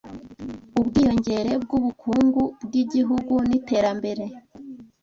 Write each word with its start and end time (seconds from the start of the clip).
Ubwiyongere 0.79 1.51
bw'ubukungu 1.63 2.41
bw'igihugu 2.65 3.33
n'iterambere 3.49 4.25